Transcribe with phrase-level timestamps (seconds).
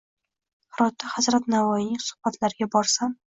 [0.77, 3.17] Hirotda hazrat Navoiyning suhbatlariga borsam